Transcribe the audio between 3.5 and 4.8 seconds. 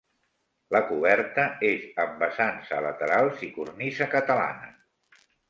cornisa catalana.